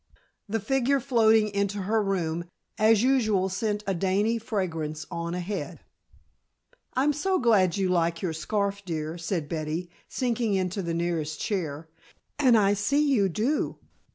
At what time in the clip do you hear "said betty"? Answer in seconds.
9.19-9.91